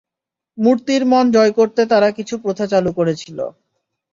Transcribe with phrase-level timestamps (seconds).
[0.57, 3.37] মূর্তির মন জয় করতে তারা কিছু প্রথা চালু করেছিল।